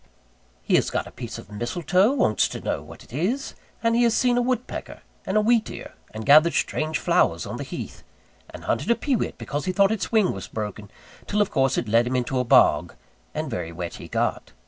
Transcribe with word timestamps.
He 0.63 0.73
has 0.77 0.89
got 0.89 1.05
a 1.05 1.11
piece 1.11 1.37
of 1.37 1.51
mistletoe, 1.51 2.11
wants 2.15 2.47
to 2.47 2.59
know 2.59 2.81
what 2.81 3.03
it 3.03 3.13
is; 3.13 3.53
and 3.83 3.95
he 3.95 4.01
has 4.01 4.15
seen 4.15 4.35
a 4.35 4.41
woodpecker, 4.41 5.01
and 5.27 5.37
a 5.37 5.41
wheat 5.41 5.69
ear, 5.69 5.93
and 6.11 6.25
gathered 6.25 6.55
strange 6.55 6.97
flowers 6.97 7.45
on 7.45 7.57
the 7.57 7.63
heath; 7.63 8.01
and 8.49 8.63
hunted 8.63 8.89
a 8.89 8.95
peewit 8.95 9.37
because 9.37 9.65
he 9.65 9.71
thought 9.71 9.91
its 9.91 10.11
wing 10.11 10.31
was 10.33 10.47
broken, 10.47 10.89
till 11.27 11.39
of 11.39 11.51
course 11.51 11.77
it 11.77 11.87
led 11.87 12.07
him 12.07 12.15
into 12.15 12.39
a 12.39 12.43
bog, 12.43 12.95
and 13.35 13.51
very 13.51 13.71
wet 13.71 13.97
he 13.97 14.07
got. 14.07 14.53